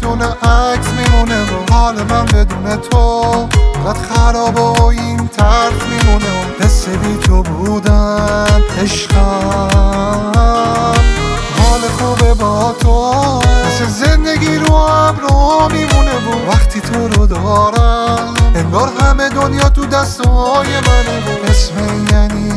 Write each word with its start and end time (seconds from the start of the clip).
دونه 0.00 0.26
عکس 0.26 0.88
میمونه 0.88 1.42
و 1.42 1.72
حال 1.72 1.94
من 1.94 2.24
بدون 2.24 2.76
تو. 2.76 3.30
قد 3.86 3.96
خراب 4.08 4.58
و 4.58 4.84
این 4.84 5.28
ترس 5.28 5.82
میمونه 5.90 6.26
و 6.26 6.64
حس 6.64 6.88
بی 6.88 7.16
تو 7.16 7.42
بودن 7.42 8.62
عشقم. 8.82 10.32
حال 11.58 11.80
خوبه 11.98 12.34
با 12.34 12.74
تو 12.80 13.40
مثل 13.66 13.86
زندگی 13.86 14.56
رو 14.56 14.76
هم 14.76 15.16
رو 15.16 15.68
میمونه 15.72 16.14
و 16.14 16.50
وقتی 16.50 16.80
تو 16.80 17.08
رو 17.08 17.26
دارم 17.26 18.34
انگار 18.54 18.92
همه 19.00 19.28
دنیا 19.28 19.68
تو 19.68 19.86
دستای 19.86 20.66
منه 20.66 21.18
و 21.26 21.50
اسم 21.50 21.74
یعنی 22.12 22.52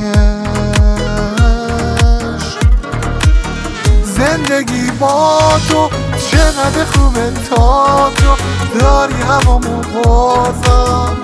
با 5.00 5.40
تو 5.70 5.90
چقدر 6.32 6.86
خوبه 6.86 7.32
تا 7.50 8.12
تو. 8.16 8.80
داری 8.80 9.14
هوامو 9.14 9.82
بازم 10.04 11.18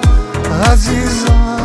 عزیزم. 0.72 1.58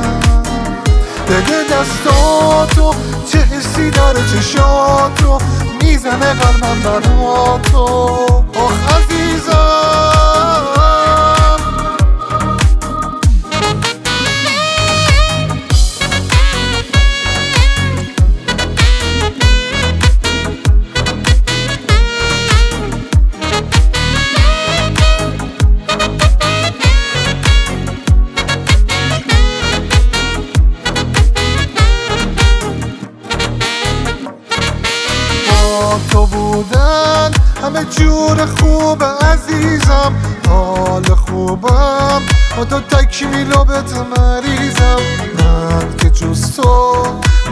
بده 1.28 1.64
دستاتو 1.64 2.94
چه 3.32 3.38
حسی 3.38 3.90
داره 3.90 4.20
چشاتو 4.32 5.38
می‌زنه 5.82 6.34
قلبم 6.34 6.80
برا 6.84 7.58
تو. 7.72 8.29
تو 36.10 36.26
بودن 36.26 37.30
همه 37.62 37.84
جور 37.84 38.46
خوب 38.46 39.04
عزیزم. 39.04 40.14
حال 40.48 41.04
خوبم 41.04 42.22
با 42.56 42.64
تو 42.64 42.80
تکمیل 42.80 43.52
و 43.52 43.64
بهت 43.64 43.92
مریضم. 43.92 45.00
من 45.38 45.96
که 45.96 46.10
جز 46.10 46.56
تو 46.56 47.02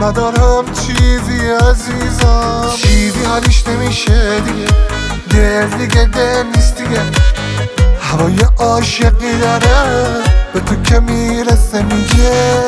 ندارم 0.01 0.65
چیزی 0.73 1.49
عزیزم. 1.69 2.69
چیزی 2.77 3.23
حالیش 3.23 3.67
نمیشه 3.67 4.39
دیگه 4.39 4.67
دل 5.29 5.67
دیگه 5.67 6.05
دل 6.05 6.43
نیست 6.55 6.77
دیگه. 6.77 7.01
هوای 8.01 8.39
عاشقی 8.57 9.37
داره 9.41 10.07
به 10.53 10.59
تو 10.59 10.75
که 10.81 10.99
می‌رسه 10.99 11.81
میگه. 11.81 12.59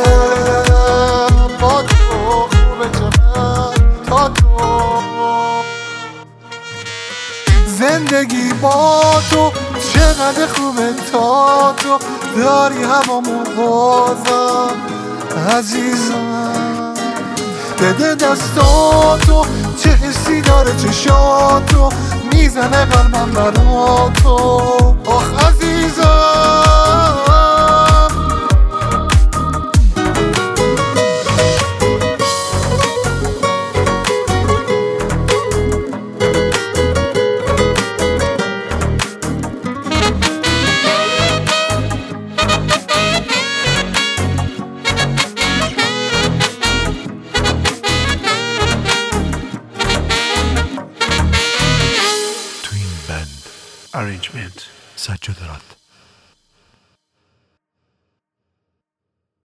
زندگی 7.81 8.53
با 8.61 9.01
تو 9.31 9.51
چقدر 9.93 10.47
خوبه 10.47 10.93
تا 11.11 11.73
تو. 11.77 11.97
داری 12.37 12.83
هوامو 12.83 13.43
بازم 13.57 14.75
عزیزم. 15.57 16.93
بده 17.79 18.15
دستاتو 18.15 19.45
چه 19.83 19.89
حسی 19.89 20.41
داره 20.41 20.71
چشاتو. 20.77 21.89
می‌زنه 22.33 22.85
قلبم 22.85 23.31
برا 23.31 24.11
تو. 24.23 24.37
آخ 25.05 25.47
عزیزم. 25.47 26.30
تو 54.01 54.07
این 54.07 54.17
بند 54.17 54.31
ارنجمنت 54.31 54.65
سجادرات 54.95 55.80